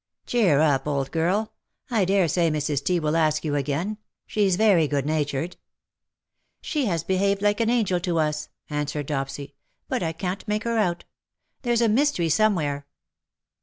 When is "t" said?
2.83-2.99